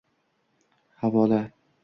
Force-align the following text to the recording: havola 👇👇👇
havola 1.03 1.41
👇👇👇 1.47 1.49